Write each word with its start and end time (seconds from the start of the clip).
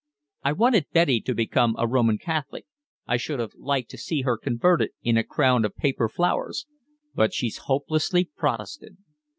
I 0.43 0.53
wanted 0.53 0.87
Betty 0.91 1.21
to 1.21 1.35
become 1.35 1.75
a 1.77 1.87
Roman 1.87 2.17
Catholic, 2.17 2.65
I 3.05 3.17
should 3.17 3.39
have 3.39 3.53
liked 3.53 3.91
to 3.91 3.99
see 3.99 4.23
her 4.23 4.35
converted 4.35 4.93
in 5.03 5.15
a 5.15 5.23
crown 5.23 5.63
of 5.63 5.75
paper 5.75 6.09
flowers, 6.09 6.65
but 7.13 7.35
she's 7.35 7.57
hopelessly 7.69 8.27
Protestant. 8.35 8.97